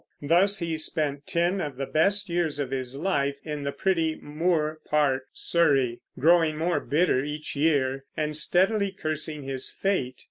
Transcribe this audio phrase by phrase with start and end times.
[0.23, 4.79] Thus he spent ten of the best years of his life in the pretty Moor
[4.89, 10.19] Park, Surrey, growing more bitter each year and steadily cursing his fate.